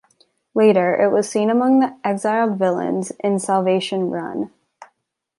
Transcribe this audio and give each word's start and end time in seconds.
Later, 0.55 0.95
it 0.99 1.09
was 1.11 1.29
seen 1.29 1.51
among 1.51 1.77
the 1.79 1.95
exiled 2.03 2.57
villains 2.57 3.11
in 3.19 3.37
Salvation 3.37 4.09
Run. 4.09 4.49